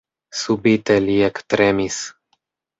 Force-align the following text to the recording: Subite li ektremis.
Subite 0.39 0.97
li 1.05 1.19
ektremis. 1.29 2.03